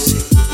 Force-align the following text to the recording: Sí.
Sí. 0.00 0.49